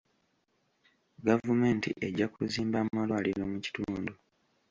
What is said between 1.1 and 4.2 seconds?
Gavumenti ejja kuzimba amalwaliro mu kitundu.